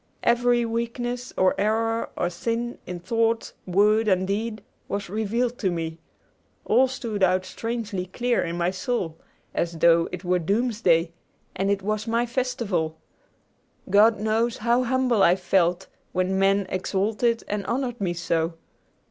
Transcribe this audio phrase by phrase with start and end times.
[0.23, 5.99] Every weakness or error or sin, in thought, word, and deed, was revealed to me.
[6.65, 9.19] All stood out strangely clear in my soul,
[9.53, 11.11] as though it were doomsday
[11.55, 12.97] and it was my festival.
[13.91, 18.55] God knows how humble I felt when men exalted and honored me so.